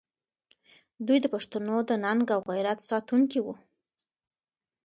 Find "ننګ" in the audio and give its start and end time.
2.03-2.27